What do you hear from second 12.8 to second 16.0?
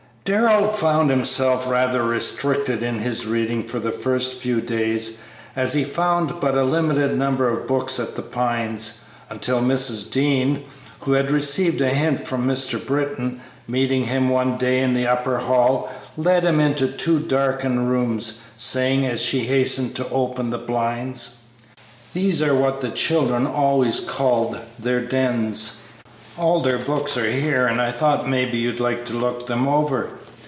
Britton, meeting him one day in the upper hall,